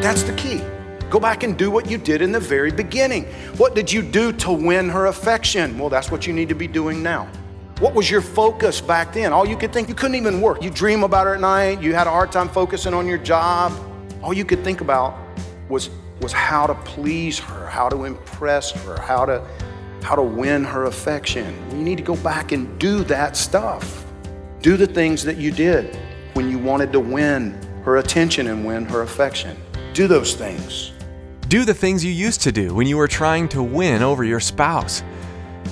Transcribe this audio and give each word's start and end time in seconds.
That's 0.00 0.22
the 0.22 0.32
key. 0.32 0.62
Go 1.10 1.20
back 1.20 1.42
and 1.42 1.58
do 1.58 1.70
what 1.70 1.90
you 1.90 1.98
did 1.98 2.22
in 2.22 2.32
the 2.32 2.40
very 2.40 2.70
beginning. 2.70 3.26
What 3.58 3.74
did 3.74 3.92
you 3.92 4.00
do 4.00 4.32
to 4.32 4.50
win 4.50 4.88
her 4.88 5.06
affection? 5.06 5.78
Well, 5.78 5.90
that's 5.90 6.10
what 6.10 6.26
you 6.26 6.32
need 6.32 6.48
to 6.48 6.54
be 6.54 6.66
doing 6.66 7.02
now. 7.02 7.28
What 7.80 7.94
was 7.94 8.10
your 8.10 8.22
focus 8.22 8.80
back 8.80 9.12
then? 9.12 9.32
All 9.32 9.46
you 9.46 9.58
could 9.58 9.74
think, 9.74 9.90
you 9.90 9.94
couldn't 9.94 10.14
even 10.14 10.40
work. 10.40 10.62
You 10.62 10.70
dream 10.70 11.02
about 11.02 11.26
her 11.26 11.34
at 11.34 11.40
night, 11.40 11.82
you 11.82 11.94
had 11.94 12.06
a 12.06 12.10
hard 12.10 12.32
time 12.32 12.48
focusing 12.48 12.94
on 12.94 13.06
your 13.06 13.18
job. 13.18 13.72
All 14.22 14.32
you 14.32 14.44
could 14.44 14.64
think 14.64 14.80
about 14.80 15.18
was, 15.68 15.90
was 16.22 16.32
how 16.32 16.66
to 16.66 16.74
please 16.74 17.38
her, 17.38 17.66
how 17.66 17.90
to 17.90 18.04
impress 18.04 18.70
her, 18.70 18.98
how 19.02 19.26
to, 19.26 19.46
how 20.02 20.14
to 20.14 20.22
win 20.22 20.64
her 20.64 20.84
affection. 20.84 21.54
You 21.72 21.82
need 21.82 21.98
to 21.98 22.04
go 22.04 22.16
back 22.16 22.52
and 22.52 22.78
do 22.78 23.04
that 23.04 23.36
stuff. 23.36 24.06
Do 24.62 24.78
the 24.78 24.86
things 24.86 25.24
that 25.24 25.36
you 25.36 25.52
did 25.52 25.98
when 26.32 26.50
you 26.50 26.58
wanted 26.58 26.90
to 26.92 27.00
win 27.00 27.60
her 27.84 27.98
attention 27.98 28.46
and 28.46 28.64
win 28.64 28.86
her 28.86 29.02
affection. 29.02 29.56
Do 29.92 30.06
those 30.06 30.34
things. 30.34 30.92
Do 31.48 31.64
the 31.64 31.74
things 31.74 32.04
you 32.04 32.12
used 32.12 32.40
to 32.42 32.52
do 32.52 32.72
when 32.74 32.86
you 32.86 32.96
were 32.96 33.08
trying 33.08 33.48
to 33.48 33.62
win 33.62 34.02
over 34.02 34.22
your 34.22 34.38
spouse. 34.38 35.02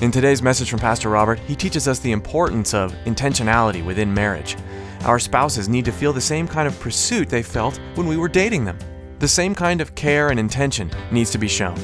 In 0.00 0.10
today's 0.10 0.42
message 0.42 0.68
from 0.68 0.80
Pastor 0.80 1.08
Robert, 1.08 1.38
he 1.40 1.54
teaches 1.54 1.86
us 1.86 2.00
the 2.00 2.10
importance 2.10 2.74
of 2.74 2.92
intentionality 3.04 3.84
within 3.84 4.12
marriage. 4.12 4.56
Our 5.04 5.20
spouses 5.20 5.68
need 5.68 5.84
to 5.84 5.92
feel 5.92 6.12
the 6.12 6.20
same 6.20 6.48
kind 6.48 6.66
of 6.66 6.78
pursuit 6.80 7.28
they 7.28 7.44
felt 7.44 7.78
when 7.94 8.08
we 8.08 8.16
were 8.16 8.28
dating 8.28 8.64
them. 8.64 8.76
The 9.20 9.28
same 9.28 9.54
kind 9.54 9.80
of 9.80 9.94
care 9.94 10.30
and 10.30 10.40
intention 10.40 10.90
needs 11.12 11.30
to 11.30 11.38
be 11.38 11.48
shown. 11.48 11.78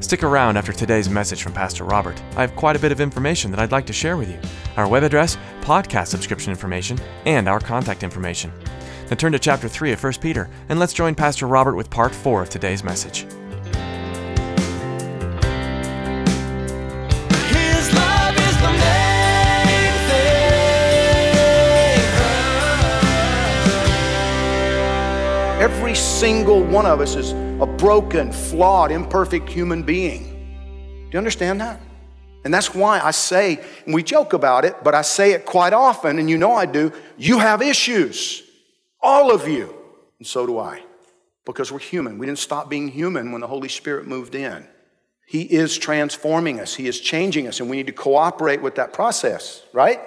Stick 0.00 0.24
around 0.24 0.56
after 0.56 0.72
today's 0.72 1.08
message 1.08 1.44
from 1.44 1.52
Pastor 1.52 1.84
Robert. 1.84 2.20
I 2.36 2.40
have 2.40 2.56
quite 2.56 2.74
a 2.74 2.80
bit 2.80 2.92
of 2.92 3.00
information 3.00 3.52
that 3.52 3.60
I'd 3.60 3.72
like 3.72 3.86
to 3.86 3.92
share 3.92 4.16
with 4.16 4.28
you 4.28 4.38
our 4.76 4.88
web 4.88 5.04
address, 5.04 5.38
podcast 5.60 6.08
subscription 6.08 6.50
information, 6.50 6.98
and 7.24 7.48
our 7.48 7.60
contact 7.60 8.02
information. 8.02 8.52
Now 9.10 9.16
turn 9.16 9.32
to 9.32 9.38
chapter 9.38 9.68
3 9.68 9.92
of 9.92 10.04
1 10.04 10.12
Peter, 10.20 10.50
and 10.68 10.78
let's 10.78 10.92
join 10.92 11.14
Pastor 11.14 11.46
Robert 11.46 11.76
with 11.76 11.88
part 11.88 12.14
4 12.14 12.42
of 12.42 12.50
today's 12.50 12.84
message. 12.84 13.20
His 17.48 17.94
love 17.94 18.36
is 18.36 18.56
the 18.60 18.70
main 18.70 19.92
thing. 20.10 20.52
Every 25.62 25.94
single 25.94 26.62
one 26.62 26.84
of 26.84 27.00
us 27.00 27.16
is 27.16 27.32
a 27.32 27.66
broken, 27.66 28.30
flawed, 28.30 28.90
imperfect 28.90 29.48
human 29.48 29.84
being. 29.84 30.24
Do 30.24 31.12
you 31.12 31.18
understand 31.18 31.62
that? 31.62 31.80
And 32.44 32.52
that's 32.52 32.74
why 32.74 33.00
I 33.00 33.12
say, 33.12 33.64
and 33.86 33.94
we 33.94 34.02
joke 34.02 34.34
about 34.34 34.66
it, 34.66 34.84
but 34.84 34.94
I 34.94 35.00
say 35.00 35.32
it 35.32 35.46
quite 35.46 35.72
often, 35.72 36.18
and 36.18 36.28
you 36.28 36.36
know 36.36 36.52
I 36.54 36.66
do, 36.66 36.92
you 37.16 37.38
have 37.38 37.62
issues. 37.62 38.44
All 39.00 39.30
of 39.30 39.46
you. 39.48 39.74
And 40.18 40.26
so 40.26 40.46
do 40.46 40.58
I. 40.58 40.82
Because 41.44 41.72
we're 41.72 41.78
human. 41.78 42.18
We 42.18 42.26
didn't 42.26 42.38
stop 42.38 42.68
being 42.68 42.88
human 42.88 43.32
when 43.32 43.40
the 43.40 43.46
Holy 43.46 43.68
Spirit 43.68 44.06
moved 44.06 44.34
in. 44.34 44.66
He 45.26 45.42
is 45.42 45.76
transforming 45.76 46.58
us, 46.58 46.74
He 46.74 46.88
is 46.88 47.00
changing 47.00 47.46
us, 47.46 47.60
and 47.60 47.68
we 47.68 47.76
need 47.76 47.86
to 47.88 47.92
cooperate 47.92 48.62
with 48.62 48.76
that 48.76 48.94
process, 48.94 49.62
right? 49.74 50.00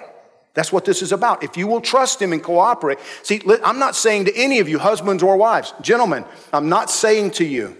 That's 0.54 0.72
what 0.72 0.84
this 0.84 1.00
is 1.00 1.12
about. 1.12 1.44
If 1.44 1.56
you 1.56 1.68
will 1.68 1.80
trust 1.80 2.20
Him 2.20 2.32
and 2.32 2.42
cooperate. 2.42 2.98
See, 3.22 3.40
I'm 3.64 3.78
not 3.78 3.94
saying 3.94 4.24
to 4.24 4.36
any 4.36 4.58
of 4.58 4.68
you, 4.68 4.80
husbands 4.80 5.22
or 5.22 5.36
wives, 5.36 5.74
gentlemen, 5.80 6.24
I'm 6.52 6.68
not 6.68 6.90
saying 6.90 7.30
to 7.32 7.44
you 7.44 7.76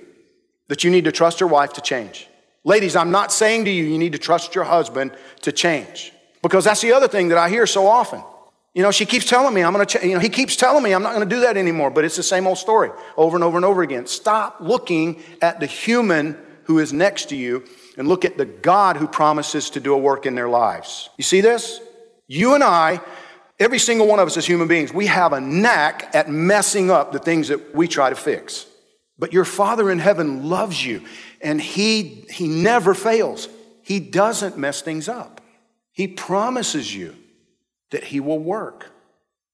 that 0.68 0.84
you 0.84 0.90
need 0.90 1.04
to 1.04 1.12
trust 1.12 1.40
your 1.40 1.48
wife 1.48 1.72
to 1.74 1.80
change. 1.80 2.28
Ladies, 2.64 2.94
I'm 2.94 3.10
not 3.10 3.32
saying 3.32 3.64
to 3.64 3.70
you, 3.70 3.84
you 3.84 3.98
need 3.98 4.12
to 4.12 4.18
trust 4.18 4.54
your 4.54 4.64
husband 4.64 5.10
to 5.40 5.50
change. 5.50 6.12
Because 6.42 6.64
that's 6.64 6.80
the 6.80 6.92
other 6.92 7.08
thing 7.08 7.28
that 7.28 7.38
I 7.38 7.48
hear 7.48 7.66
so 7.66 7.86
often. 7.86 8.22
You 8.74 8.82
know, 8.82 8.90
she 8.90 9.04
keeps 9.04 9.26
telling 9.26 9.52
me 9.52 9.62
I'm 9.62 9.72
going 9.74 9.84
to, 9.84 10.06
you 10.06 10.14
know, 10.14 10.20
he 10.20 10.30
keeps 10.30 10.56
telling 10.56 10.82
me 10.82 10.92
I'm 10.92 11.02
not 11.02 11.14
going 11.14 11.28
to 11.28 11.34
do 11.34 11.42
that 11.42 11.56
anymore, 11.56 11.90
but 11.90 12.04
it's 12.04 12.16
the 12.16 12.22
same 12.22 12.46
old 12.46 12.58
story 12.58 12.90
over 13.16 13.36
and 13.36 13.44
over 13.44 13.56
and 13.56 13.64
over 13.64 13.82
again. 13.82 14.06
Stop 14.06 14.56
looking 14.60 15.22
at 15.42 15.60
the 15.60 15.66
human 15.66 16.38
who 16.64 16.78
is 16.78 16.92
next 16.92 17.28
to 17.30 17.36
you 17.36 17.64
and 17.98 18.08
look 18.08 18.24
at 18.24 18.38
the 18.38 18.46
God 18.46 18.96
who 18.96 19.06
promises 19.06 19.70
to 19.70 19.80
do 19.80 19.92
a 19.92 19.98
work 19.98 20.24
in 20.24 20.34
their 20.34 20.48
lives. 20.48 21.10
You 21.18 21.24
see 21.24 21.42
this? 21.42 21.80
You 22.28 22.54
and 22.54 22.64
I, 22.64 23.00
every 23.58 23.78
single 23.78 24.06
one 24.06 24.20
of 24.20 24.26
us 24.26 24.38
as 24.38 24.46
human 24.46 24.68
beings, 24.68 24.92
we 24.92 25.06
have 25.06 25.34
a 25.34 25.40
knack 25.40 26.14
at 26.14 26.30
messing 26.30 26.90
up 26.90 27.12
the 27.12 27.18
things 27.18 27.48
that 27.48 27.74
we 27.74 27.88
try 27.88 28.08
to 28.08 28.16
fix. 28.16 28.66
But 29.18 29.34
your 29.34 29.44
Father 29.44 29.90
in 29.90 29.98
heaven 29.98 30.48
loves 30.48 30.82
you, 30.84 31.02
and 31.42 31.60
He, 31.60 32.24
he 32.30 32.48
never 32.48 32.94
fails. 32.94 33.48
He 33.82 34.00
doesn't 34.00 34.56
mess 34.56 34.80
things 34.80 35.08
up. 35.08 35.42
He 35.92 36.08
promises 36.08 36.94
you 36.94 37.14
that 37.92 38.04
He 38.04 38.20
will 38.20 38.38
work 38.38 38.90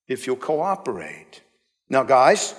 if 0.08 0.26
you'll 0.26 0.36
cooperate. 0.36 1.42
Now, 1.88 2.02
guys, 2.02 2.54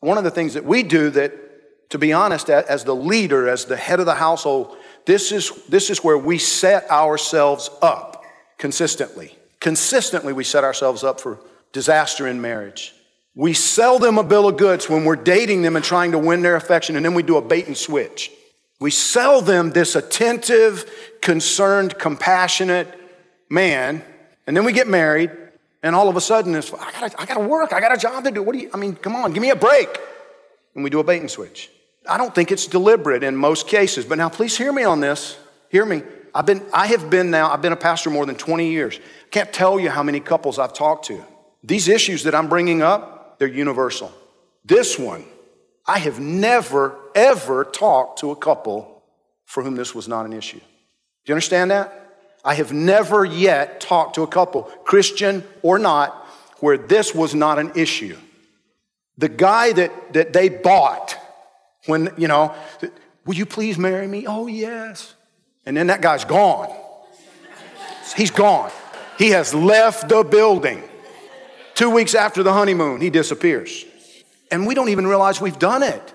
one 0.00 0.16
of 0.16 0.24
the 0.24 0.30
things 0.30 0.54
that 0.54 0.64
we 0.64 0.82
do 0.82 1.10
that, 1.10 1.90
to 1.90 1.98
be 1.98 2.12
honest, 2.12 2.48
as 2.48 2.84
the 2.84 2.94
leader, 2.94 3.48
as 3.48 3.64
the 3.64 3.76
head 3.76 4.00
of 4.00 4.06
the 4.06 4.14
household, 4.14 4.76
this 5.06 5.32
is, 5.32 5.50
this 5.68 5.90
is 5.90 6.02
where 6.02 6.16
we 6.16 6.38
set 6.38 6.90
ourselves 6.90 7.68
up 7.82 8.22
consistently. 8.58 9.36
Consistently, 9.60 10.32
we 10.32 10.44
set 10.44 10.64
ourselves 10.64 11.04
up 11.04 11.20
for 11.20 11.40
disaster 11.72 12.26
in 12.26 12.40
marriage. 12.40 12.94
We 13.34 13.52
sell 13.52 13.98
them 13.98 14.16
a 14.18 14.22
bill 14.22 14.48
of 14.48 14.56
goods 14.56 14.88
when 14.88 15.04
we're 15.04 15.16
dating 15.16 15.62
them 15.62 15.74
and 15.74 15.84
trying 15.84 16.12
to 16.12 16.18
win 16.18 16.42
their 16.42 16.56
affection, 16.56 16.96
and 16.96 17.04
then 17.04 17.14
we 17.14 17.22
do 17.22 17.36
a 17.36 17.42
bait 17.42 17.66
and 17.66 17.76
switch. 17.76 18.30
We 18.80 18.90
sell 18.90 19.40
them 19.40 19.70
this 19.70 19.96
attentive, 19.96 20.88
concerned, 21.20 21.98
compassionate 21.98 22.88
man, 23.48 24.04
and 24.46 24.56
then 24.56 24.64
we 24.64 24.72
get 24.72 24.88
married, 24.88 25.30
and 25.82 25.94
all 25.94 26.08
of 26.08 26.16
a 26.16 26.20
sudden 26.20 26.54
it's, 26.54 26.72
I 26.72 26.92
gotta, 26.92 27.20
I 27.20 27.26
gotta 27.26 27.46
work, 27.46 27.72
I 27.72 27.80
got 27.80 27.94
a 27.94 27.98
job 27.98 28.24
to 28.24 28.30
do. 28.30 28.42
What 28.42 28.54
do 28.54 28.60
you, 28.60 28.70
I 28.72 28.76
mean, 28.76 28.96
come 28.96 29.16
on, 29.16 29.32
give 29.32 29.42
me 29.42 29.50
a 29.50 29.56
break. 29.56 29.88
And 30.74 30.82
we 30.82 30.90
do 30.90 30.98
a 30.98 31.04
bait 31.04 31.20
and 31.20 31.30
switch. 31.30 31.70
I 32.08 32.18
don't 32.18 32.34
think 32.34 32.52
it's 32.52 32.66
deliberate 32.66 33.22
in 33.22 33.36
most 33.36 33.68
cases, 33.68 34.04
but 34.04 34.18
now 34.18 34.28
please 34.28 34.56
hear 34.56 34.72
me 34.72 34.84
on 34.84 35.00
this. 35.00 35.38
Hear 35.70 35.86
me. 35.86 36.02
I've 36.34 36.46
been, 36.46 36.62
I 36.72 36.88
have 36.88 37.10
been 37.10 37.30
now, 37.30 37.50
I've 37.50 37.62
been 37.62 37.72
a 37.72 37.76
pastor 37.76 38.10
more 38.10 38.26
than 38.26 38.34
20 38.34 38.70
years. 38.70 38.98
Can't 39.30 39.52
tell 39.52 39.78
you 39.78 39.88
how 39.88 40.02
many 40.02 40.20
couples 40.20 40.58
I've 40.58 40.72
talked 40.72 41.06
to. 41.06 41.24
These 41.62 41.88
issues 41.88 42.24
that 42.24 42.34
I'm 42.34 42.48
bringing 42.48 42.82
up, 42.82 43.38
they're 43.38 43.48
universal. 43.48 44.12
This 44.64 44.98
one, 44.98 45.24
I 45.86 45.98
have 45.98 46.18
never, 46.18 46.98
ever 47.14 47.64
talked 47.64 48.20
to 48.20 48.30
a 48.30 48.36
couple 48.36 49.02
for 49.44 49.62
whom 49.62 49.76
this 49.76 49.94
was 49.94 50.08
not 50.08 50.26
an 50.26 50.32
issue. 50.32 50.58
Do 50.58 50.64
you 51.26 51.34
understand 51.34 51.70
that? 51.70 52.03
I 52.44 52.54
have 52.54 52.72
never 52.72 53.24
yet 53.24 53.80
talked 53.80 54.16
to 54.16 54.22
a 54.22 54.26
couple, 54.26 54.64
Christian 54.84 55.44
or 55.62 55.78
not, 55.78 56.12
where 56.60 56.76
this 56.76 57.14
was 57.14 57.34
not 57.34 57.58
an 57.58 57.72
issue. 57.74 58.16
The 59.16 59.28
guy 59.28 59.72
that, 59.72 60.12
that 60.12 60.32
they 60.32 60.48
bought 60.48 61.16
when, 61.86 62.12
you 62.16 62.28
know, 62.28 62.54
will 63.24 63.34
you 63.34 63.46
please 63.46 63.78
marry 63.78 64.06
me? 64.06 64.26
Oh, 64.26 64.46
yes. 64.46 65.14
And 65.66 65.76
then 65.76 65.86
that 65.86 66.02
guy's 66.02 66.24
gone. 66.24 66.74
He's 68.16 68.30
gone. 68.30 68.70
He 69.18 69.30
has 69.30 69.54
left 69.54 70.08
the 70.08 70.24
building. 70.24 70.82
Two 71.74 71.90
weeks 71.90 72.14
after 72.14 72.42
the 72.42 72.52
honeymoon, 72.52 73.00
he 73.00 73.10
disappears. 73.10 73.84
And 74.50 74.66
we 74.66 74.74
don't 74.74 74.90
even 74.90 75.06
realize 75.06 75.40
we've 75.40 75.58
done 75.58 75.82
it. 75.82 76.14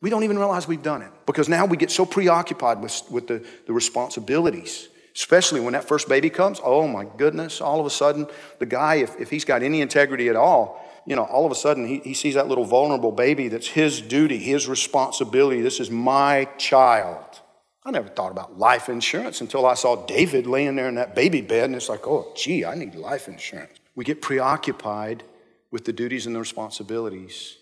We 0.00 0.10
don't 0.10 0.24
even 0.24 0.38
realize 0.38 0.66
we've 0.66 0.82
done 0.82 1.02
it 1.02 1.10
because 1.26 1.48
now 1.48 1.66
we 1.66 1.76
get 1.76 1.90
so 1.90 2.06
preoccupied 2.06 2.80
with, 2.80 3.02
with 3.10 3.26
the, 3.28 3.44
the 3.66 3.72
responsibilities, 3.72 4.88
especially 5.16 5.60
when 5.60 5.72
that 5.72 5.88
first 5.88 6.08
baby 6.08 6.28
comes. 6.28 6.60
Oh 6.62 6.86
my 6.86 7.06
goodness, 7.16 7.62
all 7.62 7.80
of 7.80 7.86
a 7.86 7.90
sudden, 7.90 8.26
the 8.58 8.66
guy, 8.66 8.96
if, 8.96 9.18
if 9.18 9.30
he's 9.30 9.46
got 9.46 9.62
any 9.62 9.80
integrity 9.80 10.28
at 10.28 10.36
all, 10.36 10.84
you 11.06 11.16
know, 11.16 11.24
all 11.24 11.46
of 11.46 11.52
a 11.52 11.54
sudden 11.54 11.86
he, 11.86 12.00
he 12.00 12.12
sees 12.12 12.34
that 12.34 12.48
little 12.48 12.64
vulnerable 12.64 13.12
baby 13.12 13.48
that's 13.48 13.68
his 13.68 14.02
duty, 14.02 14.38
his 14.38 14.68
responsibility. 14.68 15.62
This 15.62 15.80
is 15.80 15.90
my 15.90 16.44
child. 16.58 17.40
I 17.82 17.92
never 17.92 18.08
thought 18.08 18.30
about 18.30 18.58
life 18.58 18.88
insurance 18.88 19.40
until 19.40 19.64
I 19.64 19.74
saw 19.74 20.04
David 20.04 20.46
laying 20.46 20.76
there 20.76 20.88
in 20.88 20.96
that 20.96 21.14
baby 21.14 21.40
bed, 21.40 21.66
and 21.66 21.76
it's 21.76 21.88
like, 21.88 22.06
oh, 22.06 22.32
gee, 22.36 22.64
I 22.64 22.74
need 22.74 22.94
life 22.96 23.28
insurance. 23.28 23.78
We 23.94 24.04
get 24.04 24.20
preoccupied 24.20 25.22
with 25.70 25.84
the 25.84 25.92
duties 25.92 26.26
and 26.26 26.34
the 26.34 26.40
responsibilities, 26.40 27.56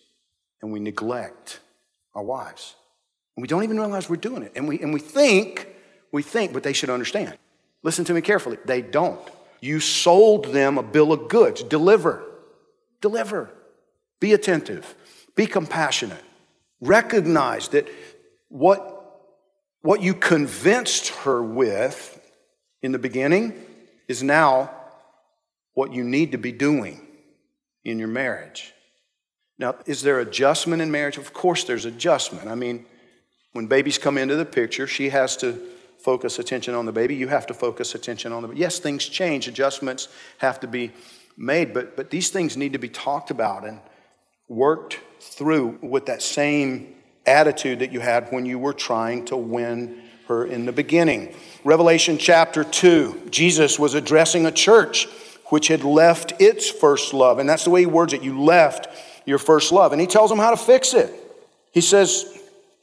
and 0.61 0.73
we 0.73 0.81
neglect 0.81 1.61
our 2.15 2.23
wives. 2.23 2.75
And 3.37 3.43
we 3.43 3.49
don't 3.49 3.65
even 3.65 3.79
realize 3.79 4.09
we're 4.09 4.17
doing 4.17 4.43
it. 4.43 4.53
And 4.57 4.67
we, 4.67 4.81
and 4.81 4.95
we 4.95 5.01
think, 5.01 5.69
we 6.11 6.23
think, 6.23 6.53
but 6.55 6.63
they 6.63 6.73
should 6.73 6.91
understand. 6.91 7.37
Listen 7.85 8.05
to 8.07 8.15
me 8.15 8.23
carefully. 8.23 8.59
They 8.65 8.83
don't. 8.83 9.21
You 9.61 9.79
sold 9.79 10.47
them 10.47 10.79
a 10.79 10.83
bill 10.83 11.13
of 11.13 11.29
goods. 11.29 11.63
Deliver. 11.63 12.25
Deliver. 13.01 13.51
Be 14.21 14.33
attentive. 14.33 14.95
Be 15.37 15.47
compassionate. 15.47 16.25
Recognize 16.81 17.69
that 17.69 17.89
what, 18.49 19.21
what 19.83 20.03
you 20.03 20.15
convinced 20.15 21.09
her 21.09 21.43
with 21.43 22.21
in 22.83 22.93
the 22.93 22.99
beginning 22.99 23.55
is 24.09 24.23
now 24.23 24.71
what 25.75 25.93
you 25.93 26.05
need 26.05 26.33
to 26.33 26.39
be 26.39 26.53
doing 26.53 27.07
in 27.85 27.99
your 27.99 28.09
marriage. 28.09 28.73
Now, 29.59 29.77
is 29.87 30.03
there 30.03 30.21
adjustment 30.21 30.83
in 30.83 30.91
marriage? 30.91 31.19
Of 31.19 31.33
course, 31.33 31.65
there's 31.65 31.85
adjustment. 31.85 32.49
I 32.49 32.55
mean, 32.55 32.87
when 33.53 33.67
babies 33.67 33.99
come 33.99 34.19
into 34.19 34.37
the 34.37 34.45
picture, 34.45 34.87
she 34.87 35.11
has 35.11 35.37
to 35.39 35.61
focus 36.05 36.39
attention 36.39 36.75
on 36.75 36.85
the 36.85 36.93
baby. 36.93 37.15
You 37.15 37.29
have 37.29 37.47
to 37.47 37.55
focus 37.55 37.95
attention 37.95 38.31
on 38.31 38.43
the 38.43 38.49
baby. 38.49 38.61
Yes, 38.61 38.79
things 38.79 39.07
change, 39.09 39.49
adjustments 39.49 40.09
have 40.37 40.61
to 40.61 40.67
be 40.67 40.93
made, 41.35 41.73
but, 41.73 41.97
but 41.97 42.11
these 42.11 42.29
things 42.29 42.59
need 42.59 42.75
to 42.75 42.79
be 42.79 42.91
talked 42.91 43.31
about 43.31 43.67
and 43.67 43.81
worked 44.47 45.01
through 45.19 45.79
with 45.81 46.05
that 46.07 46.21
same 46.21 46.95
attitude 47.25 47.79
that 47.79 47.91
you 47.91 48.01
had 48.01 48.29
when 48.29 48.45
you 48.45 48.59
were 48.59 48.75
trying 48.75 49.25
to 49.25 49.37
win 49.37 50.03
her 50.29 50.45
in 50.45 50.67
the 50.67 50.73
beginning. 50.73 51.35
Revelation 51.65 52.19
chapter 52.19 52.65
2, 52.65 53.29
Jesus 53.31 53.79
was 53.79 53.95
addressing 53.95 54.45
a 54.45 54.53
church 54.53 55.09
which 55.47 55.69
had 55.69 55.85
left 55.85 56.35
its 56.39 56.69
first 56.69 57.15
love. 57.15 57.39
And 57.39 57.49
that's 57.49 57.65
the 57.65 57.71
way 57.71 57.81
he 57.81 57.87
words 57.87 58.13
it 58.13 58.23
you 58.23 58.43
left 58.43 58.89
your 59.25 59.39
first 59.39 59.73
love. 59.73 59.93
And 59.93 60.01
he 60.03 60.07
tells 60.07 60.29
them 60.29 60.39
how 60.39 60.51
to 60.51 60.57
fix 60.59 60.93
it. 60.93 61.11
He 61.73 61.81
says, 61.81 62.27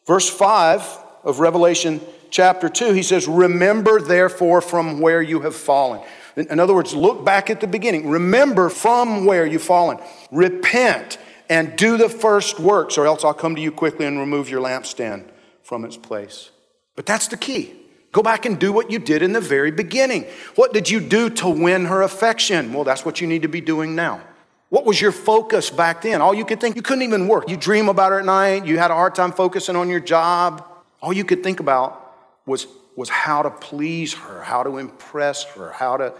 verse 0.07 0.27
5 0.27 1.00
of 1.23 1.39
Revelation 1.39 2.01
chapter 2.29 2.69
2, 2.69 2.93
he 2.93 3.03
says, 3.03 3.27
Remember 3.27 4.01
therefore 4.01 4.61
from 4.61 4.99
where 4.99 5.21
you 5.21 5.41
have 5.41 5.55
fallen. 5.55 6.01
In 6.35 6.59
other 6.59 6.73
words, 6.73 6.93
look 6.95 7.25
back 7.25 7.49
at 7.49 7.59
the 7.59 7.67
beginning. 7.67 8.09
Remember 8.09 8.69
from 8.69 9.25
where 9.25 9.45
you've 9.45 9.61
fallen. 9.61 9.99
Repent 10.31 11.17
and 11.49 11.75
do 11.75 11.97
the 11.97 12.07
first 12.07 12.59
works, 12.59 12.97
or 12.97 13.05
else 13.05 13.25
I'll 13.25 13.33
come 13.33 13.55
to 13.55 13.61
you 13.61 13.71
quickly 13.71 14.05
and 14.05 14.17
remove 14.17 14.49
your 14.49 14.61
lampstand 14.61 15.25
from 15.61 15.83
its 15.83 15.97
place. 15.97 16.49
But 16.95 17.05
that's 17.05 17.27
the 17.27 17.37
key. 17.37 17.73
Go 18.13 18.21
back 18.21 18.45
and 18.45 18.59
do 18.59 18.73
what 18.73 18.91
you 18.91 18.99
did 18.99 19.21
in 19.21 19.33
the 19.33 19.41
very 19.41 19.71
beginning. 19.71 20.25
What 20.55 20.73
did 20.73 20.89
you 20.89 20.99
do 20.99 21.29
to 21.31 21.49
win 21.49 21.85
her 21.85 22.01
affection? 22.01 22.73
Well, 22.73 22.83
that's 22.83 23.05
what 23.05 23.21
you 23.21 23.27
need 23.27 23.41
to 23.43 23.47
be 23.47 23.61
doing 23.61 23.95
now. 23.95 24.21
What 24.69 24.85
was 24.85 25.01
your 25.01 25.11
focus 25.11 25.69
back 25.69 26.01
then? 26.01 26.21
All 26.21 26.33
you 26.33 26.45
could 26.45 26.61
think, 26.61 26.77
you 26.77 26.81
couldn't 26.81 27.03
even 27.03 27.27
work. 27.27 27.49
You 27.49 27.57
dream 27.57 27.89
about 27.89 28.13
her 28.13 28.19
at 28.19 28.25
night, 28.25 28.65
you 28.65 28.77
had 28.77 28.89
a 28.89 28.93
hard 28.93 29.15
time 29.15 29.33
focusing 29.33 29.75
on 29.75 29.89
your 29.89 29.99
job. 29.99 30.65
All 31.01 31.11
you 31.11 31.25
could 31.25 31.43
think 31.43 31.59
about 31.59 32.15
was, 32.45 32.67
was 32.95 33.09
how 33.09 33.41
to 33.41 33.49
please 33.49 34.13
her, 34.13 34.41
how 34.43 34.63
to 34.63 34.77
impress 34.77 35.43
her, 35.43 35.71
how 35.71 35.97
to, 35.97 36.13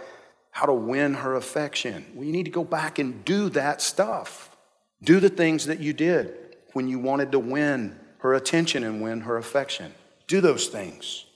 how 0.50 0.66
to 0.66 0.74
win 0.74 1.14
her 1.14 1.36
affection. 1.36 2.06
Well, 2.14 2.24
you 2.24 2.32
need 2.32 2.44
to 2.44 2.50
go 2.50 2.64
back 2.64 2.98
and 2.98 3.24
do 3.24 3.48
that 3.50 3.80
stuff. 3.80 4.56
Do 5.02 5.20
the 5.20 5.28
things 5.28 5.66
that 5.66 5.80
you 5.80 5.92
did 5.92 6.56
when 6.72 6.88
you 6.88 6.98
wanted 6.98 7.32
to 7.32 7.38
win 7.38 7.98
her 8.18 8.34
attention 8.34 8.84
and 8.84 9.02
win 9.02 9.22
her 9.22 9.36
affection. 9.36 9.92
Do 10.26 10.40
those 10.40 10.68
things 10.68 11.26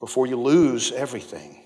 before 0.00 0.26
you 0.26 0.36
lose 0.36 0.92
everything. 0.92 1.62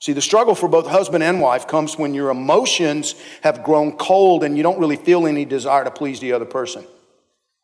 See, 0.00 0.12
the 0.12 0.20
struggle 0.20 0.54
for 0.54 0.68
both 0.68 0.86
husband 0.86 1.24
and 1.24 1.40
wife 1.40 1.66
comes 1.66 1.98
when 1.98 2.14
your 2.14 2.30
emotions 2.30 3.14
have 3.42 3.62
grown 3.62 3.96
cold 3.96 4.44
and 4.44 4.56
you 4.56 4.62
don't 4.62 4.78
really 4.78 4.96
feel 4.96 5.26
any 5.26 5.44
desire 5.44 5.84
to 5.84 5.90
please 5.90 6.20
the 6.20 6.32
other 6.32 6.44
person. 6.44 6.84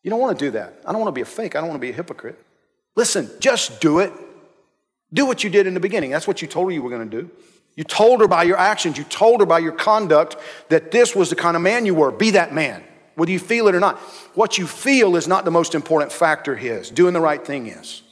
You 0.03 0.11
don't 0.11 0.21
want 0.21 0.39
to 0.39 0.45
do 0.45 0.51
that. 0.53 0.81
I 0.87 0.93
don't 0.93 1.01
want 1.01 1.09
to 1.09 1.19
be 1.19 1.21
a 1.21 1.27
fake. 1.27 1.55
I 1.55 1.61
don't 1.61 1.69
want 1.69 1.81
to 1.81 1.87
be 1.87 1.91
a 1.91 1.95
hypocrite. 1.95 2.39
Listen, 2.97 3.31
just 3.41 3.81
do 3.81 3.99
it. 4.01 4.13
Do 5.13 5.27
what 5.27 5.45
you 5.45 5.51
did 5.51 5.67
in 5.67 5.75
the 5.75 5.81
beginning. 5.81 6.11
That's 6.11 6.27
what 6.27 6.43
you 6.43 6.49
told 6.49 6.69
her 6.69 6.73
you 6.73 6.83
were 6.83 6.91
going 6.91 7.09
to 7.09 7.23
do. 7.23 7.31
You 7.75 7.85
told 7.85 8.21
her 8.21 8.29
by 8.29 8.43
your 8.43 8.59
actions, 8.59 8.99
you 8.99 9.05
told 9.05 9.41
her 9.41 9.47
by 9.47 9.59
your 9.59 9.73
conduct 9.73 10.37
that 10.69 10.91
this 10.91 11.15
was 11.15 11.31
the 11.31 11.37
kind 11.37 11.57
of 11.57 11.63
man 11.63 11.87
you 11.87 11.95
were. 11.95 12.11
Be 12.11 12.33
that 12.33 12.53
man 12.53 12.85
whether 13.15 13.33
you 13.33 13.39
feel 13.39 13.69
it 13.69 13.75
or 13.75 13.81
not. 13.81 13.99
What 14.35 14.59
you 14.59 14.67
feel 14.67 15.17
is 15.17 15.29
not 15.29 15.45
the 15.45 15.51
most 15.51 15.75
important 15.75 16.13
factor, 16.13 16.57
his. 16.57 16.91
Doing 16.91 17.15
the 17.15 17.21
right 17.21 17.45
thing 17.45 17.67
is. 17.67 18.03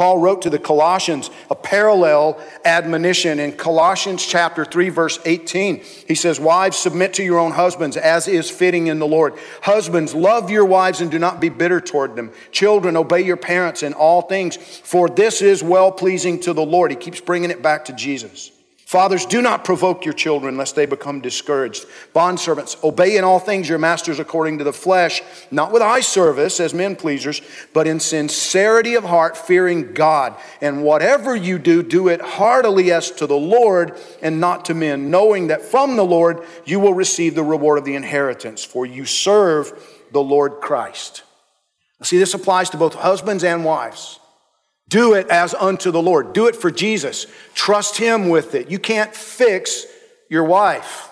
Paul 0.00 0.16
wrote 0.16 0.40
to 0.42 0.48
the 0.48 0.58
Colossians 0.58 1.28
a 1.50 1.54
parallel 1.54 2.40
admonition 2.64 3.38
in 3.38 3.52
Colossians 3.52 4.24
chapter 4.24 4.64
3 4.64 4.88
verse 4.88 5.18
18. 5.26 5.82
He 6.08 6.14
says, 6.14 6.40
"Wives 6.40 6.78
submit 6.78 7.12
to 7.14 7.22
your 7.22 7.38
own 7.38 7.52
husbands 7.52 7.98
as 7.98 8.26
is 8.26 8.48
fitting 8.48 8.86
in 8.86 8.98
the 8.98 9.06
Lord. 9.06 9.34
Husbands, 9.60 10.14
love 10.14 10.50
your 10.50 10.64
wives 10.64 11.02
and 11.02 11.10
do 11.10 11.18
not 11.18 11.38
be 11.38 11.50
bitter 11.50 11.82
toward 11.82 12.16
them. 12.16 12.32
Children, 12.50 12.96
obey 12.96 13.20
your 13.20 13.36
parents 13.36 13.82
in 13.82 13.92
all 13.92 14.22
things, 14.22 14.56
for 14.56 15.06
this 15.06 15.42
is 15.42 15.62
well-pleasing 15.62 16.40
to 16.40 16.54
the 16.54 16.64
Lord." 16.64 16.90
He 16.90 16.96
keeps 16.96 17.20
bringing 17.20 17.50
it 17.50 17.60
back 17.60 17.84
to 17.84 17.92
Jesus. 17.92 18.52
Fathers, 18.90 19.24
do 19.24 19.40
not 19.40 19.64
provoke 19.64 20.04
your 20.04 20.14
children 20.14 20.56
lest 20.56 20.74
they 20.74 20.84
become 20.84 21.20
discouraged. 21.20 21.86
Bondservants, 22.12 22.82
obey 22.82 23.16
in 23.16 23.22
all 23.22 23.38
things 23.38 23.68
your 23.68 23.78
masters 23.78 24.18
according 24.18 24.58
to 24.58 24.64
the 24.64 24.72
flesh, 24.72 25.22
not 25.52 25.70
with 25.70 25.80
eye 25.80 26.00
service 26.00 26.58
as 26.58 26.74
men 26.74 26.96
pleasers, 26.96 27.40
but 27.72 27.86
in 27.86 28.00
sincerity 28.00 28.96
of 28.96 29.04
heart, 29.04 29.36
fearing 29.36 29.94
God. 29.94 30.34
And 30.60 30.82
whatever 30.82 31.36
you 31.36 31.56
do, 31.60 31.84
do 31.84 32.08
it 32.08 32.20
heartily 32.20 32.90
as 32.90 33.12
to 33.12 33.28
the 33.28 33.36
Lord 33.36 33.96
and 34.22 34.40
not 34.40 34.64
to 34.64 34.74
men, 34.74 35.08
knowing 35.08 35.46
that 35.46 35.62
from 35.62 35.94
the 35.94 36.04
Lord 36.04 36.44
you 36.64 36.80
will 36.80 36.92
receive 36.92 37.36
the 37.36 37.44
reward 37.44 37.78
of 37.78 37.84
the 37.84 37.94
inheritance, 37.94 38.64
for 38.64 38.84
you 38.84 39.04
serve 39.04 39.72
the 40.10 40.20
Lord 40.20 40.54
Christ. 40.60 41.22
See, 42.02 42.18
this 42.18 42.34
applies 42.34 42.70
to 42.70 42.76
both 42.76 42.94
husbands 42.94 43.44
and 43.44 43.64
wives. 43.64 44.19
Do 44.90 45.14
it 45.14 45.28
as 45.28 45.54
unto 45.54 45.92
the 45.92 46.02
Lord. 46.02 46.32
Do 46.32 46.48
it 46.48 46.56
for 46.56 46.70
Jesus. 46.70 47.26
Trust 47.54 47.96
Him 47.96 48.28
with 48.28 48.56
it. 48.56 48.70
You 48.70 48.80
can't 48.80 49.14
fix 49.14 49.86
your 50.28 50.44
wife, 50.44 51.08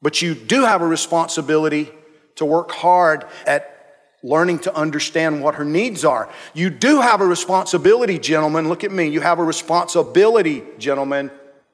but 0.00 0.22
you 0.22 0.34
do 0.34 0.64
have 0.64 0.80
a 0.80 0.86
responsibility 0.86 1.90
to 2.36 2.46
work 2.46 2.70
hard 2.70 3.26
at 3.46 3.76
learning 4.22 4.60
to 4.60 4.74
understand 4.74 5.42
what 5.42 5.56
her 5.56 5.64
needs 5.64 6.04
are. 6.04 6.30
You 6.54 6.70
do 6.70 7.02
have 7.02 7.20
a 7.20 7.26
responsibility, 7.26 8.18
gentlemen. 8.18 8.68
Look 8.68 8.84
at 8.84 8.92
me. 8.92 9.08
You 9.08 9.20
have 9.20 9.38
a 9.38 9.44
responsibility, 9.44 10.64
gentlemen. 10.78 11.30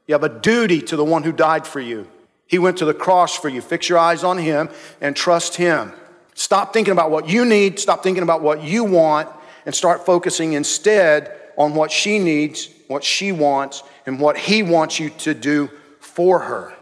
You 0.08 0.14
have 0.14 0.24
a 0.24 0.40
duty 0.40 0.80
to 0.82 0.96
the 0.96 1.04
one 1.04 1.22
who 1.22 1.32
died 1.32 1.66
for 1.66 1.80
you. 1.80 2.08
He 2.48 2.58
went 2.58 2.78
to 2.78 2.84
the 2.84 2.94
cross 2.94 3.36
for 3.36 3.48
you. 3.48 3.60
Fix 3.60 3.88
your 3.88 3.98
eyes 3.98 4.24
on 4.24 4.38
Him 4.38 4.68
and 5.00 5.14
trust 5.14 5.56
Him. 5.56 5.92
Stop 6.34 6.72
thinking 6.72 6.92
about 6.92 7.12
what 7.12 7.28
you 7.28 7.44
need. 7.44 7.78
Stop 7.78 8.02
thinking 8.02 8.24
about 8.24 8.42
what 8.42 8.62
you 8.62 8.84
want 8.84 9.28
and 9.66 9.74
start 9.74 10.06
focusing 10.06 10.54
instead 10.54 11.36
on 11.58 11.74
what 11.74 11.90
she 11.90 12.18
needs, 12.18 12.70
what 12.88 13.04
she 13.04 13.32
wants, 13.32 13.82
and 14.06 14.18
what 14.18 14.38
he 14.38 14.62
wants 14.62 14.98
you 14.98 15.10
to 15.10 15.34
do 15.34 15.68
for 16.00 16.38
her 16.38 16.74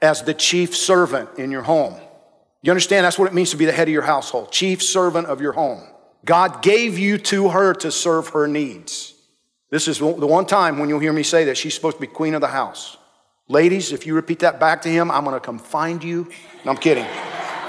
as 0.00 0.22
the 0.22 0.34
chief 0.34 0.76
servant 0.76 1.28
in 1.38 1.50
your 1.50 1.62
home. 1.62 1.94
You 2.62 2.70
understand 2.70 3.04
that's 3.04 3.18
what 3.18 3.26
it 3.26 3.34
means 3.34 3.50
to 3.50 3.56
be 3.56 3.64
the 3.64 3.72
head 3.72 3.88
of 3.88 3.92
your 3.92 4.02
household, 4.02 4.52
chief 4.52 4.82
servant 4.82 5.26
of 5.26 5.40
your 5.40 5.52
home. 5.52 5.82
God 6.24 6.62
gave 6.62 6.98
you 6.98 7.16
to 7.18 7.48
her 7.48 7.72
to 7.74 7.90
serve 7.90 8.28
her 8.28 8.46
needs. 8.46 9.14
This 9.70 9.88
is 9.88 9.98
the 9.98 10.06
one 10.06 10.46
time 10.46 10.78
when 10.78 10.88
you'll 10.88 10.98
hear 10.98 11.12
me 11.12 11.22
say 11.22 11.44
that 11.44 11.56
she's 11.56 11.74
supposed 11.74 11.96
to 11.96 12.00
be 12.00 12.06
queen 12.06 12.34
of 12.34 12.40
the 12.40 12.48
house. 12.48 12.98
Ladies, 13.48 13.92
if 13.92 14.06
you 14.06 14.14
repeat 14.14 14.40
that 14.40 14.60
back 14.60 14.82
to 14.82 14.88
him, 14.88 15.10
I'm 15.10 15.24
going 15.24 15.34
to 15.34 15.40
come 15.40 15.58
find 15.58 16.04
you. 16.04 16.28
No, 16.64 16.72
I'm 16.72 16.76
kidding. 16.76 17.06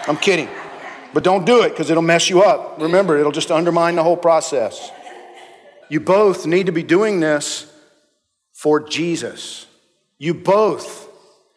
I'm 0.07 0.17
kidding. 0.17 0.49
But 1.13 1.23
don't 1.23 1.45
do 1.45 1.63
it 1.63 1.69
because 1.69 1.89
it'll 1.89 2.03
mess 2.03 2.29
you 2.29 2.41
up. 2.41 2.79
Remember, 2.79 3.17
it'll 3.17 3.31
just 3.31 3.51
undermine 3.51 3.95
the 3.95 4.03
whole 4.03 4.17
process. 4.17 4.91
You 5.89 5.99
both 5.99 6.45
need 6.45 6.67
to 6.67 6.71
be 6.71 6.83
doing 6.83 7.19
this 7.19 7.71
for 8.53 8.79
Jesus. 8.79 9.65
You 10.17 10.33
both 10.33 11.09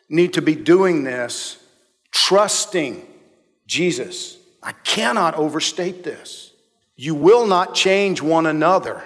need 0.09 0.33
to 0.35 0.43
be 0.43 0.55
doing 0.55 1.05
this 1.05 1.63
trusting 2.11 3.07
Jesus. 3.67 4.39
I 4.63 4.73
cannot 4.73 5.35
overstate 5.35 6.03
this. 6.03 6.53
You 6.97 7.15
will 7.15 7.47
not 7.47 7.75
change 7.75 8.23
one 8.23 8.47
another 8.47 9.03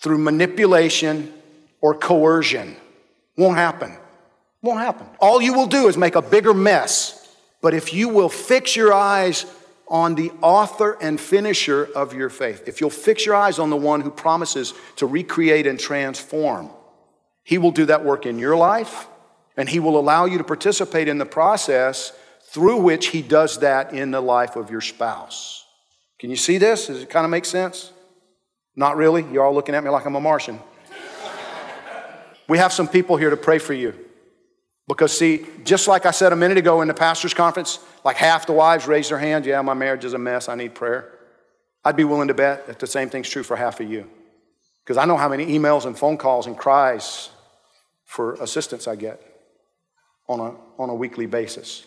through 0.00 0.18
manipulation 0.18 1.32
or 1.80 1.94
coercion. 1.94 2.76
Won't 3.36 3.56
happen. 3.56 3.96
Won't 4.62 4.80
happen. 4.80 5.06
All 5.18 5.40
you 5.40 5.54
will 5.54 5.66
do 5.66 5.88
is 5.88 5.96
make 5.96 6.14
a 6.14 6.22
bigger 6.22 6.52
mess. 6.52 7.16
But 7.62 7.74
if 7.74 7.92
you 7.92 8.08
will 8.08 8.28
fix 8.28 8.76
your 8.76 8.92
eyes 8.92 9.46
on 9.90 10.14
the 10.14 10.30
author 10.40 10.96
and 11.00 11.20
finisher 11.20 11.88
of 11.96 12.14
your 12.14 12.30
faith, 12.30 12.62
if 12.66 12.80
you'll 12.80 12.88
fix 12.88 13.26
your 13.26 13.34
eyes 13.34 13.58
on 13.58 13.68
the 13.68 13.76
one 13.76 14.00
who 14.00 14.10
promises 14.10 14.72
to 14.96 15.06
recreate 15.06 15.66
and 15.66 15.78
transform, 15.80 16.70
he 17.42 17.58
will 17.58 17.72
do 17.72 17.84
that 17.86 18.04
work 18.04 18.24
in 18.24 18.38
your 18.38 18.56
life 18.56 19.08
and 19.56 19.68
he 19.68 19.80
will 19.80 19.98
allow 19.98 20.26
you 20.26 20.38
to 20.38 20.44
participate 20.44 21.08
in 21.08 21.18
the 21.18 21.26
process 21.26 22.12
through 22.44 22.76
which 22.78 23.08
he 23.08 23.20
does 23.20 23.58
that 23.58 23.92
in 23.92 24.12
the 24.12 24.20
life 24.20 24.56
of 24.56 24.70
your 24.70 24.80
spouse. 24.80 25.66
Can 26.18 26.30
you 26.30 26.36
see 26.36 26.58
this? 26.58 26.86
Does 26.86 27.02
it 27.02 27.10
kind 27.10 27.24
of 27.24 27.30
make 27.30 27.44
sense? 27.44 27.92
Not 28.76 28.96
really. 28.96 29.24
You're 29.32 29.44
all 29.44 29.54
looking 29.54 29.74
at 29.74 29.82
me 29.82 29.90
like 29.90 30.06
I'm 30.06 30.14
a 30.14 30.20
Martian. 30.20 30.60
we 32.48 32.58
have 32.58 32.72
some 32.72 32.86
people 32.86 33.16
here 33.16 33.30
to 33.30 33.36
pray 33.36 33.58
for 33.58 33.74
you. 33.74 33.94
Because, 34.90 35.16
see, 35.16 35.46
just 35.62 35.86
like 35.86 36.04
I 36.04 36.10
said 36.10 36.32
a 36.32 36.36
minute 36.36 36.58
ago 36.58 36.80
in 36.80 36.88
the 36.88 36.94
pastor's 36.94 37.32
conference, 37.32 37.78
like 38.04 38.16
half 38.16 38.46
the 38.46 38.52
wives 38.52 38.88
raised 38.88 39.12
their 39.12 39.18
hand, 39.18 39.46
yeah, 39.46 39.62
my 39.62 39.72
marriage 39.72 40.04
is 40.04 40.14
a 40.14 40.18
mess, 40.18 40.48
I 40.48 40.56
need 40.56 40.74
prayer. 40.74 41.12
I'd 41.84 41.94
be 41.94 42.02
willing 42.02 42.26
to 42.26 42.34
bet 42.34 42.66
that 42.66 42.80
the 42.80 42.88
same 42.88 43.08
thing's 43.08 43.28
true 43.28 43.44
for 43.44 43.56
half 43.56 43.78
of 43.78 43.88
you. 43.88 44.10
Because 44.82 44.96
I 44.96 45.04
know 45.04 45.16
how 45.16 45.28
many 45.28 45.46
emails 45.46 45.86
and 45.86 45.96
phone 45.96 46.16
calls 46.16 46.48
and 46.48 46.58
cries 46.58 47.30
for 48.04 48.34
assistance 48.34 48.88
I 48.88 48.96
get 48.96 49.22
on 50.28 50.40
a, 50.40 50.54
on 50.82 50.90
a 50.90 50.94
weekly 50.94 51.26
basis. 51.26 51.84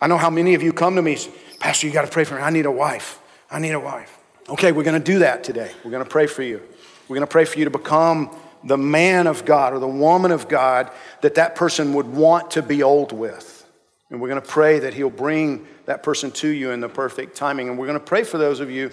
I 0.00 0.06
know 0.06 0.16
how 0.16 0.30
many 0.30 0.54
of 0.54 0.62
you 0.62 0.72
come 0.72 0.96
to 0.96 1.02
me, 1.02 1.18
Pastor, 1.60 1.86
you 1.86 1.92
got 1.92 2.06
to 2.06 2.10
pray 2.10 2.24
for 2.24 2.36
me. 2.36 2.40
I 2.40 2.48
need 2.48 2.64
a 2.64 2.72
wife. 2.72 3.20
I 3.50 3.58
need 3.58 3.72
a 3.72 3.80
wife. 3.80 4.18
Okay, 4.48 4.72
we're 4.72 4.82
going 4.82 4.98
to 4.98 5.12
do 5.12 5.18
that 5.18 5.44
today. 5.44 5.70
We're 5.84 5.90
going 5.90 6.04
to 6.04 6.10
pray 6.10 6.26
for 6.26 6.42
you. 6.42 6.62
We're 7.06 7.16
going 7.16 7.26
to 7.26 7.30
pray 7.30 7.44
for 7.44 7.58
you 7.58 7.66
to 7.66 7.70
become 7.70 8.34
the 8.64 8.78
man 8.78 9.26
of 9.26 9.44
God 9.44 9.74
or 9.74 9.78
the 9.78 9.86
woman 9.86 10.30
of 10.30 10.48
God 10.48 10.90
that 11.20 11.34
that 11.36 11.54
person 11.54 11.92
would 11.94 12.06
want 12.06 12.52
to 12.52 12.62
be 12.62 12.82
old 12.82 13.12
with. 13.12 13.66
And 14.10 14.20
we're 14.20 14.28
going 14.28 14.40
to 14.40 14.48
pray 14.48 14.78
that 14.80 14.94
He'll 14.94 15.10
bring 15.10 15.66
that 15.86 16.02
person 16.02 16.30
to 16.32 16.48
you 16.48 16.70
in 16.70 16.80
the 16.80 16.88
perfect 16.88 17.36
timing. 17.36 17.68
And 17.68 17.78
we're 17.78 17.86
going 17.86 17.98
to 17.98 18.04
pray 18.04 18.24
for 18.24 18.38
those 18.38 18.60
of 18.60 18.70
you 18.70 18.90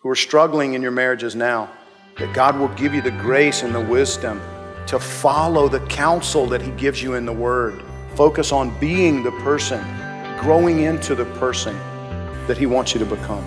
who 0.00 0.08
are 0.08 0.16
struggling 0.16 0.74
in 0.74 0.82
your 0.82 0.90
marriages 0.90 1.34
now, 1.34 1.70
that 2.18 2.34
God 2.34 2.58
will 2.58 2.68
give 2.68 2.94
you 2.94 3.02
the 3.02 3.10
grace 3.10 3.62
and 3.62 3.74
the 3.74 3.80
wisdom 3.80 4.40
to 4.86 4.98
follow 4.98 5.68
the 5.68 5.80
counsel 5.86 6.46
that 6.46 6.62
He 6.62 6.70
gives 6.72 7.02
you 7.02 7.14
in 7.14 7.26
the 7.26 7.32
Word. 7.32 7.82
Focus 8.14 8.52
on 8.52 8.78
being 8.78 9.22
the 9.22 9.32
person, 9.32 9.82
growing 10.38 10.80
into 10.80 11.14
the 11.14 11.24
person 11.36 11.76
that 12.46 12.56
He 12.56 12.66
wants 12.66 12.94
you 12.94 13.00
to 13.00 13.06
become. 13.06 13.44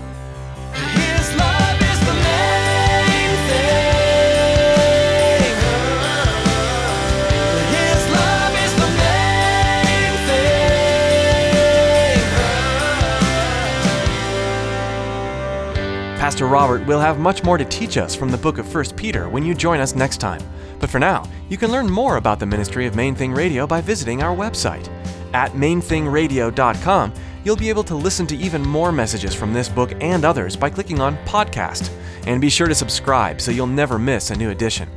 Pastor 16.27 16.45
Robert 16.45 16.85
will 16.85 16.99
have 16.99 17.19
much 17.19 17.45
more 17.45 17.57
to 17.57 17.63
teach 17.63 17.95
us 17.95 18.13
from 18.13 18.29
the 18.29 18.37
book 18.37 18.57
of 18.57 18.75
1 18.75 18.97
Peter 18.97 19.29
when 19.29 19.45
you 19.45 19.53
join 19.53 19.79
us 19.79 19.95
next 19.95 20.17
time. 20.17 20.41
But 20.77 20.89
for 20.89 20.99
now, 20.99 21.23
you 21.47 21.55
can 21.55 21.71
learn 21.71 21.89
more 21.89 22.17
about 22.17 22.37
the 22.37 22.45
ministry 22.45 22.85
of 22.85 22.97
Main 22.97 23.15
Thing 23.15 23.31
Radio 23.31 23.65
by 23.65 23.79
visiting 23.79 24.21
our 24.21 24.35
website. 24.35 24.89
At 25.33 25.53
mainthingradio.com, 25.53 27.13
you'll 27.45 27.55
be 27.55 27.69
able 27.69 27.85
to 27.85 27.95
listen 27.95 28.27
to 28.27 28.35
even 28.35 28.61
more 28.61 28.91
messages 28.91 29.33
from 29.33 29.53
this 29.53 29.69
book 29.69 29.93
and 30.01 30.25
others 30.25 30.57
by 30.57 30.69
clicking 30.69 30.99
on 30.99 31.15
Podcast. 31.23 31.89
And 32.25 32.41
be 32.41 32.49
sure 32.49 32.67
to 32.67 32.75
subscribe 32.75 33.39
so 33.39 33.51
you'll 33.51 33.65
never 33.65 33.97
miss 33.97 34.29
a 34.29 34.35
new 34.35 34.49
edition. 34.49 34.89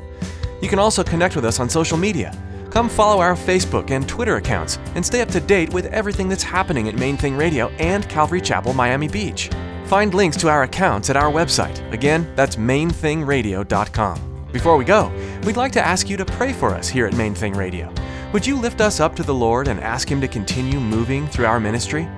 You 0.60 0.68
can 0.68 0.80
also 0.80 1.04
connect 1.04 1.36
with 1.36 1.44
us 1.44 1.60
on 1.60 1.68
social 1.68 1.96
media. 1.96 2.36
Come 2.70 2.88
follow 2.88 3.20
our 3.20 3.36
Facebook 3.36 3.92
and 3.92 4.08
Twitter 4.08 4.34
accounts 4.34 4.80
and 4.96 5.06
stay 5.06 5.20
up 5.20 5.28
to 5.28 5.38
date 5.38 5.72
with 5.72 5.86
everything 5.86 6.28
that's 6.28 6.42
happening 6.42 6.88
at 6.88 6.96
Main 6.96 7.16
Thing 7.16 7.36
Radio 7.36 7.68
and 7.78 8.08
Calvary 8.08 8.40
Chapel, 8.40 8.74
Miami 8.74 9.06
Beach. 9.06 9.48
Find 9.90 10.14
links 10.14 10.36
to 10.36 10.48
our 10.48 10.62
accounts 10.62 11.10
at 11.10 11.16
our 11.16 11.32
website. 11.32 11.92
Again, 11.92 12.32
that's 12.36 12.54
mainthingradio.com. 12.54 14.46
Before 14.52 14.76
we 14.76 14.84
go, 14.84 15.12
we'd 15.42 15.56
like 15.56 15.72
to 15.72 15.84
ask 15.84 16.08
you 16.08 16.16
to 16.16 16.24
pray 16.24 16.52
for 16.52 16.68
us 16.68 16.88
here 16.88 17.08
at 17.08 17.16
Main 17.16 17.34
Thing 17.34 17.54
Radio. 17.54 17.92
Would 18.32 18.46
you 18.46 18.54
lift 18.54 18.80
us 18.80 19.00
up 19.00 19.16
to 19.16 19.24
the 19.24 19.34
Lord 19.34 19.66
and 19.66 19.80
ask 19.80 20.08
Him 20.08 20.20
to 20.20 20.28
continue 20.28 20.78
moving 20.78 21.26
through 21.26 21.46
our 21.46 21.58
ministry? 21.58 22.08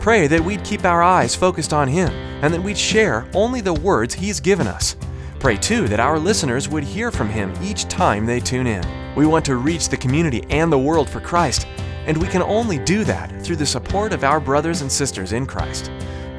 Pray 0.00 0.26
that 0.26 0.44
we'd 0.44 0.64
keep 0.64 0.84
our 0.84 1.02
eyes 1.02 1.34
focused 1.34 1.72
on 1.72 1.88
Him 1.88 2.10
and 2.42 2.52
that 2.52 2.62
we'd 2.62 2.76
share 2.76 3.26
only 3.32 3.62
the 3.62 3.72
words 3.72 4.12
He's 4.12 4.38
given 4.38 4.66
us. 4.66 4.94
Pray 5.40 5.56
too 5.56 5.88
that 5.88 6.00
our 6.00 6.18
listeners 6.18 6.68
would 6.68 6.84
hear 6.84 7.10
from 7.10 7.30
Him 7.30 7.54
each 7.62 7.88
time 7.88 8.26
they 8.26 8.38
tune 8.38 8.66
in. 8.66 8.84
We 9.14 9.24
want 9.24 9.46
to 9.46 9.56
reach 9.56 9.88
the 9.88 9.96
community 9.96 10.44
and 10.50 10.70
the 10.70 10.78
world 10.78 11.08
for 11.08 11.20
Christ, 11.20 11.66
and 12.04 12.18
we 12.18 12.28
can 12.28 12.42
only 12.42 12.80
do 12.80 13.02
that 13.04 13.42
through 13.42 13.56
the 13.56 13.64
support 13.64 14.12
of 14.12 14.24
our 14.24 14.40
brothers 14.40 14.82
and 14.82 14.92
sisters 14.92 15.32
in 15.32 15.46
Christ. 15.46 15.90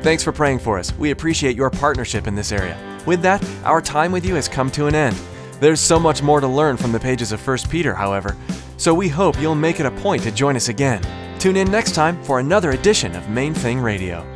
Thanks 0.05 0.23
for 0.23 0.31
praying 0.31 0.59
for 0.59 0.77
us. 0.77 0.95
We 0.99 1.09
appreciate 1.09 1.55
your 1.55 1.71
partnership 1.71 2.27
in 2.27 2.35
this 2.35 2.51
area. 2.51 2.77
With 3.07 3.23
that, 3.23 3.43
our 3.63 3.81
time 3.81 4.11
with 4.11 4.23
you 4.23 4.35
has 4.35 4.47
come 4.47 4.69
to 4.69 4.85
an 4.85 4.93
end. 4.93 5.19
There's 5.59 5.79
so 5.79 5.99
much 5.99 6.21
more 6.21 6.39
to 6.39 6.47
learn 6.47 6.77
from 6.77 6.91
the 6.91 6.99
pages 6.99 7.31
of 7.31 7.45
1 7.45 7.57
Peter, 7.71 7.95
however, 7.95 8.37
so 8.77 8.93
we 8.93 9.09
hope 9.09 9.41
you'll 9.41 9.55
make 9.55 9.79
it 9.79 9.87
a 9.87 10.01
point 10.03 10.21
to 10.21 10.31
join 10.31 10.55
us 10.55 10.69
again. 10.69 11.01
Tune 11.39 11.55
in 11.55 11.71
next 11.71 11.95
time 11.95 12.23
for 12.23 12.39
another 12.39 12.69
edition 12.69 13.15
of 13.15 13.29
Main 13.29 13.55
Thing 13.55 13.79
Radio. 13.79 14.34